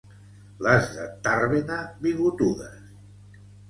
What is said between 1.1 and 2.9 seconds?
Tàrbena, bigotudes